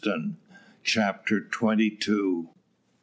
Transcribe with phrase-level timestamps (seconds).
[0.81, 2.49] CHAPTER TWENTY TWO.